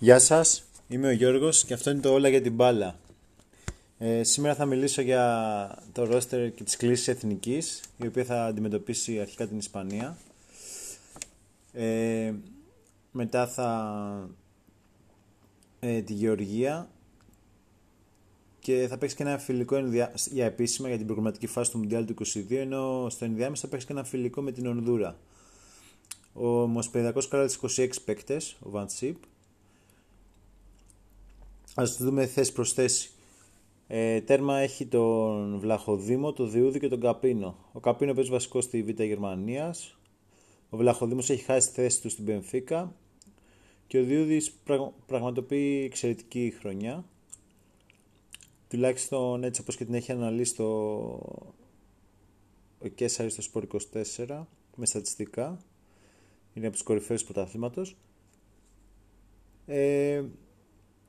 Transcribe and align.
Γεια 0.00 0.18
σας, 0.18 0.64
είμαι 0.88 1.08
ο 1.08 1.10
Γιώργος 1.10 1.64
και 1.64 1.74
αυτό 1.74 1.90
είναι 1.90 2.00
το 2.00 2.12
Όλα 2.12 2.28
για 2.28 2.42
την 2.42 2.52
Μπάλα. 2.52 2.98
Ε, 3.98 4.22
σήμερα 4.22 4.54
θα 4.54 4.64
μιλήσω 4.64 5.02
για 5.02 5.84
το 5.92 6.04
ρόστερ 6.04 6.54
και 6.54 6.64
τις 6.64 6.76
κλήσεις 6.76 7.08
εθνικής, 7.08 7.80
η 7.96 8.06
οποία 8.06 8.24
θα 8.24 8.44
αντιμετωπίσει 8.44 9.20
αρχικά 9.20 9.46
την 9.46 9.58
Ισπανία. 9.58 10.16
Ε, 11.72 12.32
μετά 13.10 13.46
θα 13.46 14.28
ε, 15.80 16.00
τη 16.00 16.12
Γεωργία 16.12 16.88
και 18.58 18.86
θα 18.88 18.98
παίξει 18.98 19.16
και 19.16 19.22
ένα 19.22 19.38
φιλικό 19.38 19.78
για 20.30 20.44
επίσημα 20.44 20.88
για 20.88 20.96
την 20.96 21.06
προγραμματική 21.06 21.46
φάση 21.46 21.70
του 21.70 21.78
Μουντιάλ 21.78 22.04
του 22.04 22.14
22, 22.24 22.42
ενώ 22.50 23.06
στο 23.10 23.24
ενδιάμεσο 23.24 23.62
θα 23.62 23.68
παίξει 23.68 23.86
και 23.86 23.92
ένα 23.92 24.04
φιλικό 24.04 24.42
με 24.42 24.52
την 24.52 24.66
Ονδούρα. 24.66 25.16
Ο 26.32 26.46
Μοσπεδιακός 26.46 27.28
κράτη 27.28 27.56
26 27.76 27.88
παίκτες, 28.04 28.56
ο 28.60 28.70
Βαντσίπ, 28.70 29.16
Ας 31.74 31.96
δούμε 31.96 32.26
θέση 32.26 32.52
προς 32.52 32.72
θέση. 32.72 33.10
Ε, 33.86 34.20
τέρμα 34.20 34.58
έχει 34.58 34.86
τον 34.86 35.58
Βλαχοδήμο, 35.58 36.32
τον 36.32 36.50
Διούδη 36.50 36.78
και 36.78 36.88
τον 36.88 37.00
Καπίνο. 37.00 37.56
Ο 37.72 37.80
Καπίνο 37.80 38.14
παίζει 38.14 38.30
βασικό 38.30 38.60
στη 38.60 38.82
Β' 38.82 39.02
Γερμανίας. 39.02 39.98
Ο 40.70 40.76
Βλαχοδήμος 40.76 41.30
έχει 41.30 41.44
χάσει 41.44 41.68
τη 41.68 41.74
θέση 41.74 42.00
του 42.00 42.08
στην 42.08 42.24
Πενφύκα. 42.24 42.94
Και 43.86 43.98
ο 43.98 44.04
Διούδης 44.04 44.52
πραγματοποιεί 45.06 45.82
εξαιρετική 45.84 46.54
χρονιά. 46.58 47.04
Τουλάχιστον 48.68 49.44
έτσι 49.44 49.60
όπως 49.60 49.76
και 49.76 49.84
την 49.84 49.94
έχει 49.94 50.12
αναλύσει 50.12 50.54
το... 50.54 50.64
ο 52.78 52.88
Κέσσαρης 52.94 53.32
στο 53.32 53.42
Σπορ 53.42 53.66
24 54.26 54.44
με 54.76 54.86
στατιστικά. 54.86 55.58
Είναι 56.54 56.66
από 56.66 56.74
τους 56.74 56.84
κορυφαίους 56.84 57.24
πρωταθλήματος. 57.24 57.96
Ε, 59.66 60.24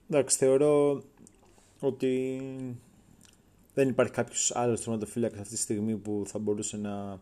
Εντάξει, 0.09 0.37
θεωρώ 0.37 1.03
ότι 1.79 2.41
δεν 3.73 3.89
υπάρχει 3.89 4.13
κάποιος 4.13 4.55
άλλος 4.55 4.81
τροματοφύλακα 4.81 5.39
αυτή 5.39 5.53
τη 5.53 5.59
στιγμή 5.59 5.95
που 5.95 6.23
θα 6.25 6.39
μπορούσε 6.39 6.77
να. 6.77 7.19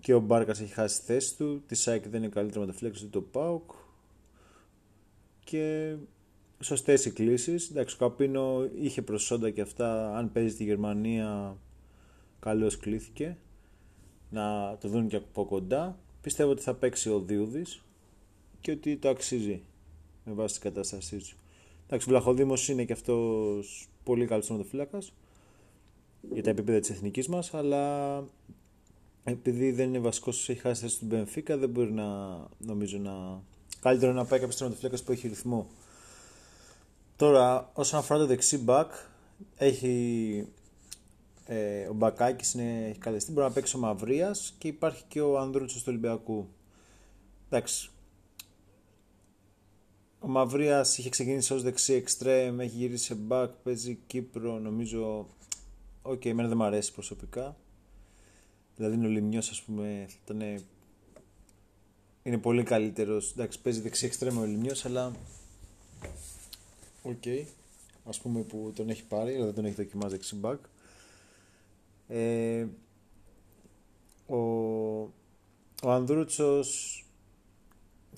Και 0.00 0.14
ο 0.14 0.20
Μπάρκας 0.20 0.60
έχει 0.60 0.72
χάσει 0.72 1.00
τη 1.00 1.04
θέση 1.06 1.36
του. 1.36 1.62
Τη 1.66 1.74
ΣΑΙΚ 1.74 2.08
δεν 2.08 2.22
είναι 2.22 2.32
καλύτερο 2.32 2.64
τροματοφύλακα 2.64 2.98
του 2.98 3.10
το 3.10 3.20
ΠΑΟΚ. 3.20 3.70
Και 5.44 5.96
σωστές 6.60 7.04
οι 7.04 7.10
κλήσει. 7.10 7.56
Εντάξει, 7.70 7.94
ο 7.94 7.98
Καπίνο 7.98 8.68
είχε 8.80 9.02
προσόντα 9.02 9.50
και 9.50 9.60
αυτά. 9.60 10.16
Αν 10.16 10.32
παίζει 10.32 10.56
τη 10.56 10.64
Γερμανία, 10.64 11.56
καλώς 12.40 12.76
κλήθηκε 12.76 13.36
να 14.30 14.76
το 14.80 14.88
δουν 14.88 15.08
και 15.08 15.16
από 15.16 15.44
κοντά. 15.44 15.98
Πιστεύω 16.20 16.50
ότι 16.50 16.62
θα 16.62 16.74
παίξει 16.74 17.10
ο 17.10 17.20
Διούδης 17.20 17.82
και 18.60 18.70
ότι 18.70 18.96
το 18.96 19.08
αξίζει 19.08 19.62
με 20.24 20.32
βάση 20.32 20.60
την 20.60 20.70
κατάστασή 20.70 21.16
του. 21.16 21.36
Εντάξει, 21.92 22.08
ο 22.08 22.12
Βλαχοδήμος 22.12 22.68
είναι 22.68 22.84
και 22.84 22.92
αυτός 22.92 23.88
πολύ 24.04 24.26
καλός 24.26 24.46
τερματοφύλακα 24.46 24.98
για 26.32 26.42
τα 26.42 26.50
επίπεδα 26.50 26.80
της 26.80 26.90
εθνικής 26.90 27.28
μας, 27.28 27.54
αλλά 27.54 28.24
επειδή 29.24 29.70
δεν 29.70 29.88
είναι 29.88 29.98
βασικός, 29.98 30.48
έχει 30.48 30.60
χάσει 30.60 30.80
θέση 30.80 30.98
του 30.98 31.06
Μπενφίκα, 31.06 31.56
δεν 31.56 31.68
μπορεί 31.68 31.92
να 31.92 32.38
νομίζω 32.58 32.98
να. 32.98 33.42
Καλύτερο 33.80 34.12
να 34.12 34.24
πάει 34.24 34.38
κάποιος 34.38 34.56
τερματοφύλακα 34.56 34.98
που 35.04 35.12
έχει 35.12 35.28
ρυθμό. 35.28 35.66
Τώρα, 37.16 37.70
όσον 37.74 37.98
αφορά 37.98 38.18
το 38.18 38.26
δεξί 38.26 38.58
μπακ, 38.58 38.92
έχει 39.56 40.46
ε, 41.46 41.86
ο 41.86 41.92
Μπακάκης 41.92 42.54
έχει 42.54 42.98
καλεστεί, 42.98 43.32
μπορεί 43.32 43.46
να 43.46 43.52
παίξει 43.52 43.76
ο 43.76 43.78
Μαυρίας 43.78 44.54
και 44.58 44.68
υπάρχει 44.68 45.04
και 45.08 45.20
ο 45.20 45.38
Ανδρούτσος 45.38 45.78
του 45.78 45.86
Ολυμπιακού. 45.88 46.48
Εντάξει, 47.48 47.90
ο 50.20 50.28
Μαυρίας 50.28 50.98
είχε 50.98 51.08
ξεκινήσει 51.08 51.52
ως 51.52 51.62
δεξί 51.62 51.92
εξτρέμ, 51.92 52.60
έχει 52.60 52.76
γυρίσει 52.76 53.04
σε 53.04 53.16
back, 53.28 53.48
παίζει 53.62 53.98
Κύπρο, 54.06 54.58
νομίζω. 54.58 55.26
OK, 56.02 56.20
okay, 56.20 56.26
εμένα 56.26 56.48
δεν 56.48 56.56
μου 56.56 56.64
αρέσει 56.64 56.92
προσωπικά. 56.92 57.56
Δηλαδή 58.76 58.94
είναι 58.94 59.06
ο 59.06 59.10
Λημνιός, 59.10 59.50
ας 59.50 59.62
πούμε, 59.62 60.08
ήταν... 60.24 60.64
είναι 62.22 62.38
πολύ 62.38 62.62
καλύτερος. 62.62 63.32
Εντάξει, 63.32 63.60
παίζει 63.60 63.80
δεξί 63.80 64.06
εξτρέμ 64.06 64.38
ο 64.38 64.44
Λημνιός, 64.44 64.84
αλλά... 64.84 65.12
OK, 67.02 67.22
okay. 67.24 67.44
ας 68.04 68.20
πούμε 68.20 68.40
που 68.40 68.72
τον 68.74 68.88
έχει 68.88 69.04
πάρει, 69.04 69.34
αλλά 69.34 69.44
δεν 69.44 69.54
τον 69.54 69.64
έχει 69.64 69.74
δοκιμάσει 69.74 70.10
δεξί 70.10 70.40
back. 70.42 70.58
Ε, 72.08 72.66
ο, 74.26 74.36
ο 75.82 75.90
Ανδρούτσος 75.90 77.04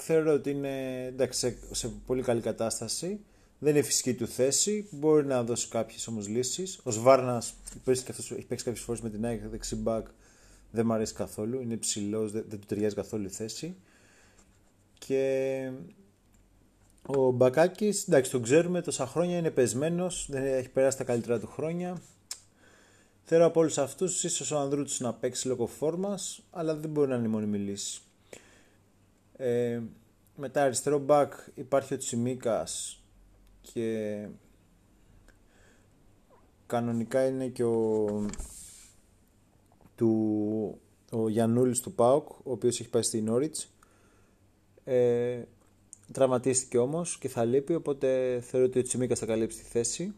θεωρώ 0.04 0.32
ότι 0.32 0.50
είναι 0.50 1.04
εντάξει, 1.06 1.56
σε, 1.70 1.92
πολύ 2.06 2.22
καλή 2.22 2.40
κατάσταση. 2.40 3.20
Δεν 3.58 3.74
είναι 3.74 3.84
φυσική 3.84 4.14
του 4.14 4.26
θέση. 4.26 4.88
Μπορεί 4.90 5.26
να 5.26 5.42
δώσει 5.42 5.68
κάποιες 5.68 6.06
όμως 6.06 6.28
λύσεις. 6.28 6.80
Ο 6.82 6.90
Σβάρνας 6.90 7.54
έχει 7.86 8.46
παίξει 8.46 8.64
κάποιες 8.64 8.80
φορές 8.84 9.00
με 9.00 9.10
την 9.10 9.24
ΑΕΚ 9.24 9.48
δεξί 9.48 9.76
μπακ. 9.76 10.06
Δεν 10.70 10.86
μου 10.86 10.92
αρέσει 10.92 11.14
καθόλου. 11.14 11.60
Είναι 11.60 11.76
ψηλό, 11.76 12.28
δεν, 12.28 12.44
δεν 12.48 12.60
του 12.60 12.66
ταιριάζει 12.66 12.94
καθόλου 12.94 13.24
η 13.24 13.28
θέση. 13.28 13.76
Και 14.98 15.70
ο 17.06 17.30
Μπακάκης, 17.30 18.08
εντάξει, 18.08 18.30
τον 18.30 18.42
ξέρουμε 18.42 18.82
τόσα 18.82 19.06
χρόνια, 19.06 19.38
είναι 19.38 19.50
πεσμένος, 19.50 20.26
δεν 20.30 20.44
έχει 20.44 20.68
περάσει 20.68 20.96
τα 20.96 21.04
καλύτερα 21.04 21.38
του 21.38 21.46
χρόνια. 21.46 22.02
Θέλω 23.24 23.46
από 23.46 23.60
όλους 23.60 23.78
αυτούς, 23.78 24.24
ίσως 24.24 24.50
ο 24.50 24.58
Ανδρούτης 24.58 25.00
να 25.00 25.14
παίξει 25.14 25.48
λόγω 25.48 25.66
φόρμας, 25.66 26.42
αλλά 26.50 26.74
δεν 26.74 26.90
μπορεί 26.90 27.08
να 27.08 27.14
είναι 27.14 27.26
η 27.26 27.30
μόνη 27.30 27.58
λύση. 27.58 28.00
Ε, 29.36 29.80
μετά 30.36 30.62
αριστερό 30.62 31.04
back 31.08 31.28
υπάρχει 31.54 31.94
ο 31.94 31.96
Τσιμίκας 31.96 33.02
και 33.60 34.28
κανονικά 36.66 37.26
είναι 37.26 37.48
και 37.48 37.64
ο, 37.64 38.06
του, 39.94 40.80
ο 41.10 41.28
Γιαννούλης 41.28 41.80
του 41.80 41.92
ΠΑΟΚ 41.92 42.28
ο 42.30 42.50
οποίος 42.50 42.80
έχει 42.80 42.88
πάει 42.90 43.02
στη 43.02 43.20
Νόριτς 43.20 43.72
ε, 44.84 45.42
τραυματίστηκε 46.12 46.78
όμως 46.78 47.18
και 47.18 47.28
θα 47.28 47.44
λείπει 47.44 47.74
οπότε 47.74 48.40
θεωρώ 48.40 48.66
ότι 48.66 48.78
ο 48.78 48.82
Τσιμίκας 48.82 49.18
θα 49.18 49.26
καλύψει 49.26 49.58
τη 49.58 49.64
θέση. 49.64 50.14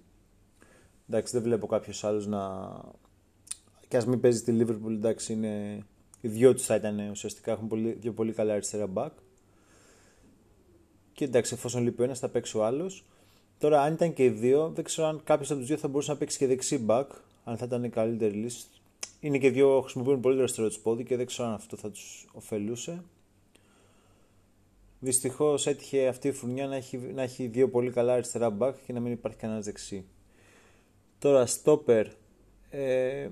Εντάξει 1.08 1.32
δεν 1.32 1.42
βλέπω 1.42 1.66
κάποιος 1.66 2.04
άλλος 2.04 2.26
να 2.26 2.72
και 3.88 3.96
ας 3.96 4.06
μην 4.06 4.20
παίζει 4.20 4.42
τη 4.42 4.56
Liverpool 4.60 4.90
εντάξει 4.90 5.32
είναι 5.32 5.84
οι 6.24 6.28
δυο 6.28 6.54
τους 6.54 6.64
θα 6.64 6.74
ήταν 6.74 7.10
ουσιαστικά 7.10 7.52
έχουν 7.52 7.68
πολύ, 7.68 7.92
δύο 7.92 8.12
πολύ 8.12 8.32
καλά 8.32 8.52
αριστερά 8.52 8.88
back. 8.94 9.10
Και 11.12 11.24
εντάξει, 11.24 11.54
εφόσον 11.54 11.82
λείπει 11.82 12.00
ο 12.00 12.04
ένας, 12.04 12.18
θα 12.18 12.28
παίξει 12.28 12.56
ο 12.56 12.64
άλλος. 12.64 13.04
Τώρα, 13.58 13.82
αν 13.82 13.92
ήταν 13.92 14.12
και 14.12 14.24
οι 14.24 14.28
δύο, 14.28 14.68
δεν 14.68 14.84
ξέρω 14.84 15.06
αν 15.06 15.20
κάποιος 15.24 15.50
από 15.50 15.58
τους 15.58 15.68
δύο 15.68 15.76
θα 15.76 15.88
μπορούσε 15.88 16.10
να 16.10 16.16
παίξει 16.16 16.38
και 16.38 16.46
δεξί 16.46 16.84
back, 16.88 17.06
αν 17.44 17.56
θα 17.56 17.64
ήταν 17.64 17.84
η 17.84 17.88
καλύτερη 17.88 18.34
λύση. 18.34 18.66
Είναι 19.20 19.38
και 19.38 19.50
δύο 19.50 19.80
χρησιμοποιούν 19.80 20.20
πολύ 20.20 20.38
αριστερό 20.38 20.68
τους 20.68 20.78
πόδι 20.78 21.04
και 21.04 21.16
δεν 21.16 21.26
ξέρω 21.26 21.48
αν 21.48 21.54
αυτό 21.54 21.76
θα 21.76 21.90
τους 21.90 22.28
ωφελούσε. 22.32 23.04
Δυστυχώς 25.00 25.66
έτυχε 25.66 26.06
αυτή 26.06 26.28
η 26.28 26.32
φουρνιά 26.32 26.66
να 26.66 26.76
έχει, 26.76 26.96
να 26.96 27.22
έχει 27.22 27.46
δύο 27.46 27.68
πολύ 27.68 27.90
καλά 27.90 28.12
αριστερά 28.12 28.56
back 28.58 28.74
και 28.86 28.92
να 28.92 29.00
μην 29.00 29.12
υπάρχει 29.12 29.38
κανένα 29.38 29.60
δεξί. 29.60 30.04
Τώρα, 31.18 31.46
stopper. 31.46 32.04
Ε, 32.70 33.28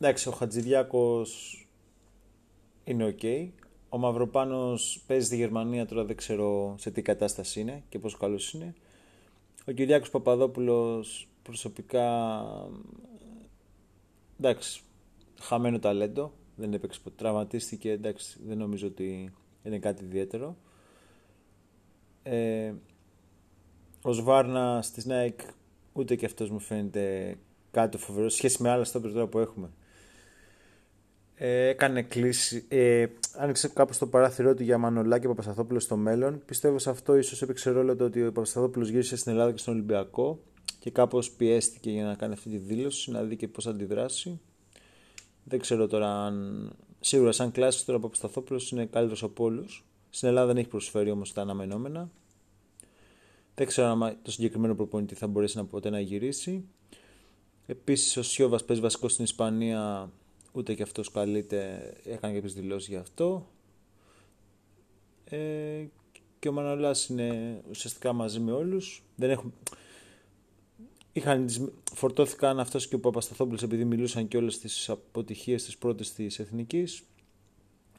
εντάξει, 0.00 0.28
ο 0.28 0.32
Χατζηδιάκος 0.32 1.60
είναι 2.86 3.14
ok. 3.18 3.48
Ο 3.88 3.98
Μαυροπάνος 3.98 5.02
παίζει 5.06 5.26
στη 5.26 5.36
Γερμανία, 5.36 5.86
τώρα 5.86 6.04
δεν 6.04 6.16
ξέρω 6.16 6.74
σε 6.78 6.90
τι 6.90 7.02
κατάσταση 7.02 7.60
είναι 7.60 7.82
και 7.88 7.98
πόσο 7.98 8.16
καλός 8.16 8.52
είναι. 8.52 8.74
Ο 9.68 9.72
Κυριάκος 9.72 10.10
Παπαδόπουλος 10.10 11.28
προσωπικά, 11.42 12.42
εντάξει, 14.40 14.82
χαμένο 15.40 15.78
ταλέντο, 15.78 16.32
δεν 16.56 16.72
έπαιξε 16.72 17.00
ποτέ, 17.02 17.16
τραυματίστηκε, 17.16 17.90
εντάξει, 17.90 18.38
δεν 18.46 18.58
νομίζω 18.58 18.86
ότι 18.86 19.32
είναι 19.62 19.78
κάτι 19.78 20.04
ιδιαίτερο. 20.04 20.56
Ε, 22.22 22.72
ο 24.02 24.12
Σβάρνα 24.12 24.84
τη 24.94 25.08
Νάικ 25.08 25.40
ούτε 25.92 26.16
και 26.16 26.26
αυτός 26.26 26.50
μου 26.50 26.58
φαίνεται 26.58 27.36
κάτι 27.70 27.96
φοβερό 27.96 28.28
σχέση 28.28 28.62
με 28.62 28.70
άλλα 28.70 28.84
στόπερ 28.84 29.26
που 29.26 29.38
έχουμε 29.38 29.70
ε, 31.38 31.68
έκανε 31.68 32.02
κλίση, 32.02 32.64
ε, 32.68 33.06
άνοιξε 33.36 33.68
κάπως 33.68 33.98
το 33.98 34.06
παράθυρό 34.06 34.54
του 34.54 34.62
για 34.62 34.78
Μανολάκη 34.78 35.22
και 35.22 35.28
Παπασταθόπουλο 35.28 35.80
στο 35.80 35.96
μέλλον. 35.96 36.42
Πιστεύω 36.46 36.78
σε 36.78 36.90
αυτό 36.90 37.16
ίσως 37.16 37.42
έπαιξε 37.42 37.70
ρόλο 37.70 37.96
το 37.96 38.04
ότι 38.04 38.22
ο 38.22 38.32
Παπασταθόπουλος 38.32 38.88
γύρισε 38.88 39.16
στην 39.16 39.32
Ελλάδα 39.32 39.52
και 39.52 39.58
στον 39.58 39.74
Ολυμπιακό 39.74 40.38
και 40.78 40.90
κάπως 40.90 41.30
πιέστηκε 41.30 41.90
για 41.90 42.04
να 42.04 42.14
κάνει 42.14 42.32
αυτή 42.32 42.48
τη 42.48 42.56
δήλωση, 42.56 43.10
να 43.10 43.22
δει 43.22 43.36
και 43.36 43.48
πώς 43.48 43.64
θα 43.64 43.70
αντιδράσει. 43.70 44.40
Δεν 45.44 45.58
ξέρω 45.58 45.86
τώρα 45.86 46.24
αν... 46.24 46.70
Σίγουρα 47.00 47.32
σαν 47.32 47.50
κλάσης 47.52 47.84
τώρα 47.84 47.98
ο 47.98 48.00
Παπασταθόπουλος 48.02 48.70
είναι 48.70 48.86
καλύτερος 48.86 49.22
από 49.22 49.44
όλους. 49.44 49.84
Στην 50.10 50.28
Ελλάδα 50.28 50.46
δεν 50.46 50.56
έχει 50.56 50.68
προσφέρει 50.68 51.10
όμως 51.10 51.32
τα 51.32 51.42
αναμενόμενα. 51.42 52.10
Δεν 53.54 53.66
ξέρω 53.66 53.88
αν 53.88 54.16
το 54.22 54.30
συγκεκριμένο 54.30 54.74
προπονητή 54.74 55.14
θα 55.14 55.26
μπορέσει 55.26 55.56
να 55.56 55.64
ποτέ 55.64 55.90
να 55.90 56.00
γυρίσει. 56.00 56.64
Επίσης 57.66 58.16
ο 58.16 58.22
Σιώβας 58.22 58.64
παίζει 58.64 58.82
βασικό 58.82 59.08
στην 59.08 59.24
Ισπανία 59.24 60.10
ούτε 60.56 60.74
και 60.74 60.82
αυτός 60.82 61.10
καλείται, 61.10 61.92
έκανε 62.04 62.34
κάποιες 62.34 62.54
δηλώσεις 62.54 62.88
γι' 62.88 62.96
αυτό. 62.96 63.46
Ε, 65.24 65.84
και 66.38 66.48
ο 66.48 66.52
Μανολάς 66.52 67.08
είναι 67.08 67.60
ουσιαστικά 67.70 68.12
μαζί 68.12 68.40
με 68.40 68.52
όλους. 68.52 69.02
Δεν 69.16 69.30
έχουν... 69.30 69.52
Είχαν, 71.12 71.48
φορτώθηκαν 71.92 72.60
αυτός 72.60 72.88
και 72.88 72.94
ο 72.94 73.00
Παπασταθόπουλος 73.00 73.62
επειδή 73.62 73.84
μιλούσαν 73.84 74.28
και 74.28 74.36
όλες 74.36 74.58
τις 74.58 74.88
αποτυχίες 74.88 75.64
της 75.64 75.76
πρώτης 75.76 76.12
της 76.14 76.38
εθνικής. 76.38 77.02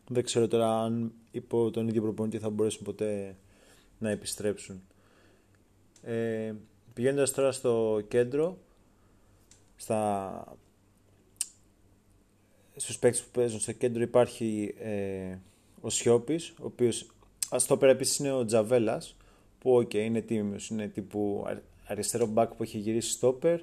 Δεν 0.07 0.24
ξέρω 0.24 0.48
τώρα 0.48 0.81
αν 0.81 1.13
υπό 1.31 1.71
τον 1.71 1.88
ίδιο 1.88 2.01
προπονητή 2.01 2.39
θα 2.39 2.50
μπορέσουν 2.50 2.83
ποτέ 2.83 3.38
να 4.00 4.09
επιστρέψουν. 4.09 4.81
Ε, 6.01 6.54
πηγαίνοντας 6.94 7.33
τώρα 7.33 7.51
στο 7.51 8.01
κέντρο, 8.07 8.57
στα... 9.75 10.57
στους 12.77 13.00
παίκτες 13.00 13.21
που 13.21 13.29
παίζουν 13.31 13.59
στο 13.59 13.71
κέντρο 13.71 14.01
υπάρχει 14.01 14.75
ε, 14.79 15.38
ο 15.81 15.89
Σιώπης, 15.89 16.50
ο 16.50 16.65
οποίος 16.65 17.06
στόπερ 17.56 17.92
επίσης 17.91 18.18
είναι 18.18 18.31
ο 18.31 18.45
Τζαβέλας, 18.45 19.15
που 19.59 19.75
οκ, 19.75 19.94
είναι 19.94 20.21
τίμιος, 20.21 20.69
είναι 20.69 20.88
τύπου 20.88 21.45
αριστερό 21.88 22.25
μπακ 22.25 22.53
που 22.53 22.63
έχει 22.63 22.77
γυρίσει 22.77 23.12
στόπερ. 23.12 23.59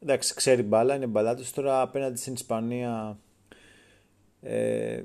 Εντάξει, 0.00 0.34
ξέρει 0.34 0.62
μπάλα, 0.62 0.94
είναι 0.94 1.06
μπαλάτος. 1.06 1.52
Τώρα 1.52 1.80
απέναντι 1.80 2.18
στην 2.18 2.32
Ισπανία 2.32 3.18
ε, 4.42 5.02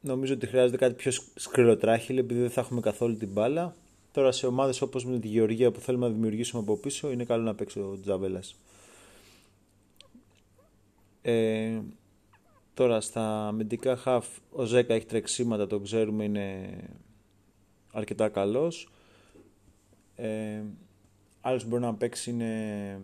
νομίζω 0.00 0.34
ότι 0.34 0.46
χρειάζεται 0.46 0.76
κάτι 0.76 0.94
πιο 0.94 1.12
σκληροτράχυλο 1.34 2.20
επειδή 2.20 2.40
δεν 2.40 2.50
θα 2.50 2.60
έχουμε 2.60 2.80
καθόλου 2.80 3.16
την 3.16 3.28
μπάλα. 3.28 3.74
Τώρα 4.12 4.32
σε 4.32 4.46
ομάδες 4.46 4.80
όπως 4.80 5.04
με 5.04 5.18
τη 5.18 5.28
Γεωργία 5.28 5.70
που 5.70 5.80
θέλουμε 5.80 6.06
να 6.06 6.12
δημιουργήσουμε 6.12 6.62
από 6.62 6.76
πίσω 6.76 7.10
είναι 7.10 7.24
καλό 7.24 7.42
να 7.42 7.54
παίξει 7.54 7.78
ο 7.78 7.98
Τζαβέλας. 8.02 8.56
Ε, 11.22 11.80
τώρα 12.74 13.00
στα 13.00 13.46
αμυντικά 13.46 13.96
χαφ 13.96 14.26
ο 14.50 14.64
Ζέκα 14.64 14.94
έχει 14.94 15.06
τρεξίματα, 15.06 15.66
το 15.66 15.80
ξέρουμε 15.80 16.24
είναι 16.24 16.78
αρκετά 17.92 18.28
καλός. 18.28 18.88
Ε, 20.14 20.62
άλλος 21.40 21.64
μπορεί 21.64 21.82
να 21.82 21.94
παίξει 21.94 22.30
είναι 22.30 23.00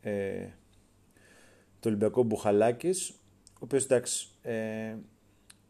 ε, 0.00 0.48
το 1.80 1.88
Ολυμπιακό 1.88 2.22
Μπουχαλάκης, 2.22 3.10
ο 3.44 3.58
οποίος 3.58 3.84
εντάξει, 3.84 4.28
ε, 4.42 4.96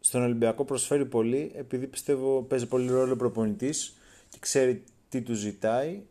στον 0.00 0.22
Ολυμπιακό 0.22 0.64
προσφέρει 0.64 1.06
πολύ 1.06 1.52
επειδή 1.54 1.86
πιστεύω 1.86 2.42
παίζει 2.42 2.66
πολύ 2.66 2.88
ρόλο 2.88 3.16
προπονητής 3.16 3.96
και 4.28 4.38
ξέρει 4.40 4.84
τι 5.08 5.22
του 5.22 5.34
ζητάει 5.34 6.02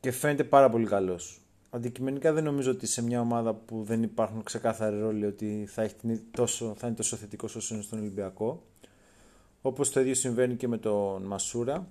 και 0.00 0.10
φαίνεται 0.10 0.44
πάρα 0.44 0.70
πολύ 0.70 0.86
καλός. 0.86 1.40
Αντικειμενικά 1.70 2.32
δεν 2.32 2.44
νομίζω 2.44 2.70
ότι 2.70 2.86
σε 2.86 3.02
μια 3.02 3.20
ομάδα 3.20 3.54
που 3.54 3.82
δεν 3.84 4.02
υπάρχουν 4.02 4.42
ξεκάθαροι 4.42 4.98
ρόλοι 5.00 5.26
ότι 5.26 5.64
θα, 5.68 5.82
έχει 5.82 5.94
τόσο, 6.30 6.74
θα 6.78 6.86
είναι 6.86 6.96
τόσο 6.96 7.16
θετικός 7.16 7.54
όσο 7.56 7.74
είναι 7.74 7.82
στον 7.82 7.98
Ολυμπιακό. 7.98 8.62
Όπως 9.62 9.90
το 9.90 10.00
ίδιο 10.00 10.14
συμβαίνει 10.14 10.54
και 10.56 10.68
με 10.68 10.78
τον 10.78 11.22
Μασούρα, 11.22 11.88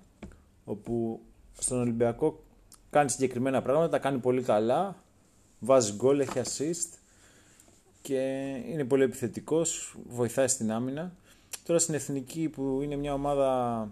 όπου 0.64 1.20
στον 1.58 1.80
Ολυμπιακό 1.80 2.42
κάνει 2.90 3.10
συγκεκριμένα 3.10 3.62
πράγματα, 3.62 3.88
τα 3.88 3.98
κάνει 3.98 4.18
πολύ 4.18 4.42
καλά, 4.42 5.02
βάζει 5.58 5.92
γκολ, 5.92 6.20
έχει 6.20 6.40
assist 6.44 6.98
και 8.02 8.20
είναι 8.68 8.84
πολύ 8.84 9.02
επιθετικός, 9.02 9.96
βοηθάει 10.08 10.48
στην 10.48 10.72
άμυνα. 10.72 11.12
Τώρα 11.64 11.78
στην 11.78 11.94
Εθνική 11.94 12.48
που 12.48 12.80
είναι 12.82 12.96
μια 12.96 13.12
ομάδα 13.12 13.90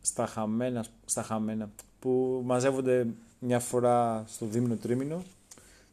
στα 0.00 0.26
χαμένα, 0.26 0.84
στα 1.04 1.22
χαμένα 1.22 1.70
που 1.98 2.42
μαζεύονται 2.44 3.06
μια 3.44 3.60
φορά 3.60 4.24
στο 4.26 4.46
δίμηνο 4.46 4.76
τρίμηνο, 4.76 5.22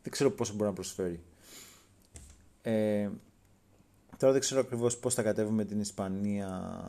δεν 0.03 0.11
ξέρω 0.11 0.31
πόσο 0.31 0.53
μπορεί 0.53 0.69
να 0.69 0.73
προσφέρει. 0.73 1.23
Ε, 2.61 3.09
τώρα 4.17 4.31
δεν 4.31 4.41
ξέρω 4.41 4.61
ακριβώς 4.61 4.97
πώς 4.97 5.13
θα 5.13 5.23
κατέβουμε 5.23 5.65
την 5.65 5.79
Ισπανία, 5.79 6.81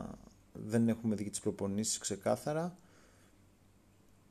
δεν 0.53 0.87
έχουμε 0.87 1.15
δει 1.15 1.29
τις 1.29 1.39
προπονήσεις 1.39 1.97
ξεκάθαρα. 1.97 2.77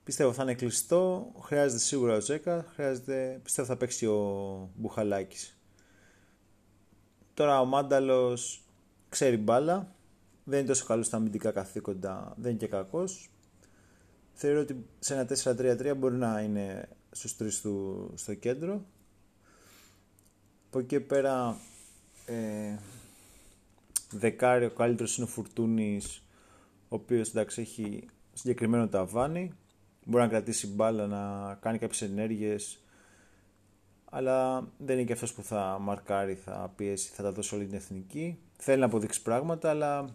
Πιστεύω 0.05 0.33
θα 0.33 0.43
είναι 0.43 0.55
κλειστό, 0.55 1.33
χρειάζεται 1.41 1.81
σίγουρα 1.81 2.15
ο 2.15 2.19
Τζέκα, 2.19 2.67
χρειάζεται, 2.75 3.41
πιστεύω 3.43 3.69
θα 3.69 3.77
παίξει 3.77 4.07
ο 4.07 4.71
Μπουχαλάκης. 4.75 5.59
Τώρα 7.35 7.61
ο 7.61 7.65
Μάνταλος 7.65 8.65
ξέρει 9.09 9.37
μπάλα, 9.37 9.95
δεν 10.45 10.59
είναι 10.59 10.69
τόσο 10.69 10.85
καλός 10.85 11.07
στα 11.07 11.17
αμυντικά 11.17 11.51
καθήκοντα, 11.51 12.35
δεν 12.37 12.51
είναι 12.51 12.59
και 12.59 12.67
κακός. 12.67 13.32
Θεωρώ 14.45 14.61
ότι 14.61 14.87
σε 14.99 15.15
ένα 15.15 15.27
4-3-3 15.59 15.95
μπορεί 15.97 16.15
να 16.15 16.41
είναι 16.41 16.89
στους 17.11 17.37
τρεις 17.37 17.61
του 17.61 18.11
στο 18.17 18.35
κέντρο. 18.35 18.85
Από 20.67 20.79
εκεί 20.79 21.01
πέρα 21.01 21.57
ε, 22.27 22.77
δεκάρι 24.11 24.65
ο 24.65 24.71
καλύτερος 24.71 25.17
είναι 25.17 25.27
ο 25.27 25.29
Φουρτούνης 25.29 26.23
ο 26.89 26.95
οποίος 26.95 27.29
εντάξει 27.29 27.61
έχει 27.61 28.09
συγκεκριμένο 28.33 28.89
ταβάνι 28.89 29.53
μπορεί 30.05 30.23
να 30.23 30.29
κρατήσει 30.29 30.67
μπάλα, 30.67 31.07
να 31.07 31.55
κάνει 31.55 31.79
κάποιες 31.79 32.03
ενέργειες 32.03 32.85
αλλά 34.05 34.69
δεν 34.79 34.97
είναι 34.97 35.07
και 35.07 35.13
αυτός 35.13 35.35
που 35.35 35.43
θα 35.43 35.79
μαρκάρει, 35.81 36.35
θα 36.35 36.73
πιέσει, 36.77 37.11
θα 37.15 37.23
τα 37.23 37.33
δώσει 37.33 37.55
όλη 37.55 37.67
την 37.67 37.75
εθνική. 37.75 38.39
Θέλει 38.59 38.81
να 38.81 38.87
αποδείξει 38.87 39.23
πράγματα, 39.23 39.71
αλλά 39.71 40.15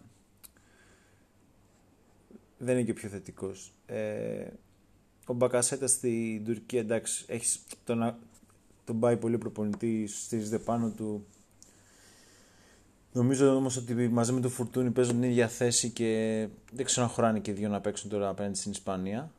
δεν 2.58 2.74
είναι 2.74 2.84
και 2.84 2.92
πιο 2.92 3.08
θετικός. 3.08 3.72
Ε, 3.86 4.46
ο 5.26 5.32
Μπακασέτα 5.32 5.86
στην 5.86 6.44
Τουρκία, 6.44 6.80
εντάξει, 6.80 7.24
έχεις 7.28 7.60
τον, 7.84 8.14
τον 8.84 9.00
πάει 9.00 9.16
πολύ 9.16 9.38
προπονητής, 9.38 10.22
στηρίζεται 10.24 10.58
πάνω 10.58 10.90
του. 10.90 11.26
Νομίζω 13.12 13.54
όμως 13.54 13.76
ότι 13.76 13.94
μαζί 13.94 14.32
με 14.32 14.40
τον 14.40 14.50
Φουρτούνι 14.50 14.90
παίζουν 14.90 15.20
την 15.20 15.30
ίδια 15.30 15.48
θέση 15.48 15.90
και 15.90 16.48
δεν 16.72 16.84
ξέρω 16.84 17.06
αν 17.06 17.12
χωράνε 17.12 17.40
και 17.40 17.52
δύο 17.52 17.68
να 17.68 17.80
παίξουν 17.80 18.10
τώρα 18.10 18.28
απέναντι 18.28 18.58
στην 18.58 18.70
Ισπανία. 18.70 19.32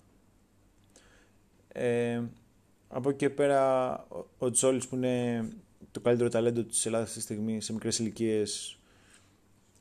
Ε, 1.68 2.21
από 2.88 3.10
εκεί 3.10 3.18
και 3.18 3.30
πέρα 3.30 3.94
ο 4.38 4.51
Τζόλης 4.51 4.88
που 4.88 4.95
είναι 4.95 5.45
το 5.92 6.00
καλύτερο 6.00 6.30
ταλέντο 6.30 6.63
της 6.63 6.86
Ελλάδας 6.86 7.07
αυτή 7.07 7.19
τη 7.19 7.25
στιγμή 7.25 7.62
σε 7.62 7.74
μικρές 7.74 8.00
ηλικίες. 8.00 8.78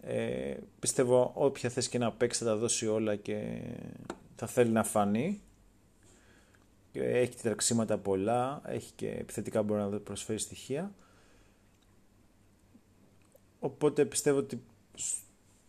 Ε, 0.00 0.56
πιστεύω 0.78 1.30
όποια 1.34 1.70
θέση 1.70 1.88
και 1.88 1.98
να 1.98 2.12
παίξει 2.12 2.44
θα 2.44 2.44
τα 2.44 2.56
δώσει 2.56 2.86
όλα 2.86 3.16
και 3.16 3.60
θα 4.36 4.46
θέλει 4.46 4.70
να 4.70 4.84
φανεί. 4.84 5.40
Έχει 6.92 7.36
τρεξίματα 7.42 7.98
πολλά, 7.98 8.62
έχει 8.64 8.92
και 8.92 9.08
επιθετικά 9.08 9.62
μπορεί 9.62 9.80
να 9.80 9.98
προσφέρει 9.98 10.38
στοιχεία. 10.38 10.92
Οπότε 13.58 14.04
πιστεύω 14.04 14.38
ότι 14.38 14.62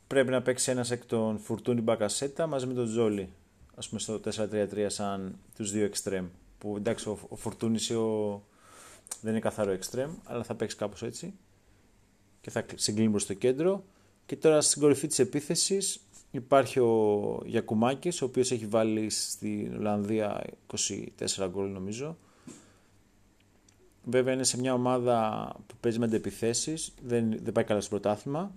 πρέπει 0.07 0.29
να 0.29 0.41
παίξει 0.41 0.71
ένας 0.71 0.91
εκ 0.91 1.05
των 1.05 1.39
Φουρτούνι 1.39 1.81
Μπακασέτα 1.81 2.47
μαζί 2.47 2.65
με 2.65 2.73
τον 2.73 2.85
Τζόλι. 2.85 3.29
Ας 3.75 3.89
πούμε 3.89 3.99
στο 3.99 4.19
4-3-3 4.23 4.85
σαν 4.87 5.37
τους 5.55 5.71
δύο 5.71 5.85
εξτρέμ 5.85 6.27
που 6.57 6.75
εντάξει 6.77 7.09
ο, 7.09 7.19
ο 7.29 7.35
Φορτούνης 7.35 7.89
ο, 7.89 8.43
δεν 9.21 9.31
είναι 9.31 9.39
καθαρό 9.39 9.77
extreme, 9.79 10.09
αλλά 10.23 10.43
θα 10.43 10.55
παίξεις 10.55 10.79
κάπως 10.79 11.03
έτσι 11.03 11.33
και 12.41 12.49
θα 12.49 12.65
συγκλίνεις 12.75 13.11
προς 13.11 13.25
το 13.25 13.33
κέντρο 13.33 13.83
και 14.29 14.35
τώρα 14.35 14.61
στην 14.61 14.81
κορυφή 14.81 15.07
της 15.07 15.19
επίθεσης 15.19 15.99
υπάρχει 16.31 16.79
ο 16.79 17.41
Γιακουμάκης 17.45 18.21
ο 18.21 18.25
οποίος 18.25 18.51
έχει 18.51 18.65
βάλει 18.65 19.09
στην 19.09 19.75
Ολλανδία 19.77 20.43
24 21.27 21.47
γκολ 21.49 21.71
νομίζω 21.71 22.17
βέβαια 24.03 24.33
είναι 24.33 24.43
σε 24.43 24.59
μια 24.59 24.73
ομάδα 24.73 25.49
που 25.67 25.75
παίζει 25.79 25.99
με 25.99 26.05
αντεπιθέσεις 26.05 26.91
δεν, 27.03 27.39
δεν 27.43 27.53
πάει 27.53 27.63
καλά 27.63 27.81
στο 27.81 27.89
πρωτάθλημα 27.89 28.51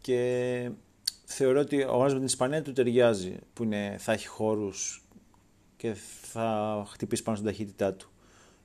και 0.00 0.70
θεωρώ 1.24 1.60
ότι 1.60 1.82
ο 1.82 1.88
αγώνας 1.88 2.12
με 2.12 2.18
την 2.18 2.26
Ισπανία 2.26 2.62
του 2.62 2.72
ταιριάζει 2.72 3.38
που 3.52 3.62
είναι, 3.62 3.96
θα 3.98 4.12
έχει 4.12 4.26
χώρους 4.26 5.04
και 5.76 5.94
θα 6.22 6.84
χτυπήσει 6.88 7.22
πάνω 7.22 7.36
στην 7.36 7.48
ταχύτητά 7.48 7.94
του. 7.94 8.08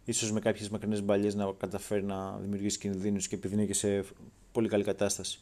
Ίσως 0.06 0.32
με 0.32 0.40
κάποιες 0.40 0.70
μακρινές 0.70 1.04
μπαλιές 1.04 1.36
να 1.36 1.54
καταφέρει 1.58 2.04
να 2.04 2.38
δημιουργήσει 2.42 2.80
κινδύνους 2.80 3.28
και 3.28 3.36
επειδή 3.36 3.54
είναι 3.54 3.66
και 3.66 3.74
σε 3.74 4.04
πολύ 4.52 4.68
καλή 4.68 4.84
κατάσταση. 4.84 5.40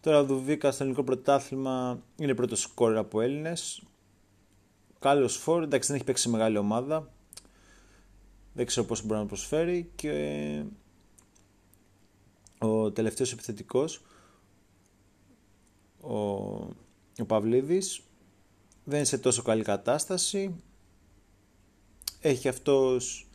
Τώρα 0.00 0.18
ο 0.18 0.24
Δουβίκα 0.24 0.70
στο 0.70 0.82
ελληνικό 0.82 1.04
πρωτάθλημα 1.04 2.02
είναι 2.16 2.34
πρώτος 2.34 2.60
σκόρ 2.60 2.96
από 2.96 3.20
Έλληνες. 3.20 3.82
Κάλο 4.98 5.28
φόρ, 5.28 5.62
εντάξει 5.62 5.86
δεν 5.86 5.96
έχει 5.96 6.04
παίξει 6.04 6.22
σε 6.22 6.28
μεγάλη 6.28 6.56
ομάδα. 6.56 7.10
Δεν 8.52 8.66
ξέρω 8.66 8.86
πόσο 8.86 9.04
μπορεί 9.06 9.20
να 9.20 9.26
προσφέρει. 9.26 9.90
Και 9.94 10.64
ο 12.58 12.90
τελευταίος 12.90 13.32
επιθετικός, 13.32 14.02
ο, 16.00 16.14
ο 17.18 17.24
Παυλίδης, 17.26 18.02
δεν 18.84 18.96
είναι 18.96 19.06
σε 19.06 19.18
τόσο 19.18 19.42
καλή 19.42 19.62
κατάσταση 19.62 20.54
έχει 22.20 22.48
αυτός 22.48 23.26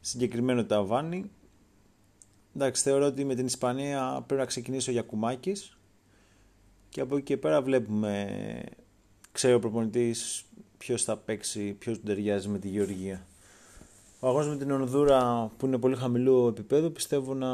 συγκεκριμένο 0.00 0.64
ταβάνι. 0.64 1.30
Εντάξει, 2.56 2.82
θεωρώ 2.82 3.06
ότι 3.06 3.24
με 3.24 3.34
την 3.34 3.46
Ισπανία 3.46 4.24
πρέπει 4.26 4.40
να 4.40 4.46
ξεκινήσει 4.46 4.90
ο 4.90 4.92
Γιακουμάκης 4.92 5.76
και 6.88 7.00
από 7.00 7.16
εκεί 7.16 7.24
και 7.24 7.36
πέρα 7.36 7.62
βλέπουμε, 7.62 8.28
ξέρει 9.32 9.54
ο 9.54 9.58
προπονητής 9.58 10.44
ποιος 10.78 11.04
θα 11.04 11.16
παίξει, 11.16 11.72
ποιος 11.72 11.98
του 11.98 12.04
ταιριάζει 12.04 12.48
με 12.48 12.58
τη 12.58 12.68
Γεωργία. 12.68 13.26
Ο 14.20 14.28
αγώνας 14.28 14.48
με 14.48 14.56
την 14.56 14.70
Ονδούρα 14.70 15.50
που 15.56 15.66
είναι 15.66 15.78
πολύ 15.78 15.96
χαμηλό 15.96 16.48
επίπεδο 16.48 16.90
πιστεύω 16.90 17.34
να 17.34 17.50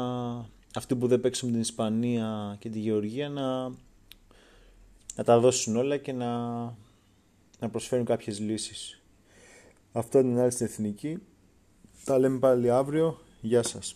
αυτοί 0.75 0.95
που 0.95 1.07
δεν 1.07 1.21
παίξουν 1.21 1.47
με 1.47 1.53
την 1.53 1.61
Ισπανία 1.61 2.55
και 2.59 2.69
τη 2.69 2.79
Γεωργία 2.79 3.29
να 3.29 3.71
να 5.15 5.23
τα 5.23 5.39
δώσουν 5.39 5.75
όλα 5.75 5.97
και 5.97 6.13
να, 6.13 6.61
να 7.59 7.69
προσφέρουν 7.71 8.05
κάποιες 8.05 8.39
λύσεις. 8.39 9.01
Αυτό 9.91 10.19
είναι 10.19 10.41
άλλη 10.41 10.51
στην 10.51 10.65
Εθνική. 10.65 11.17
Τα 12.05 12.19
λέμε 12.19 12.39
πάλι 12.39 12.69
αύριο. 12.69 13.19
Γεια 13.41 13.63
σας. 13.63 13.95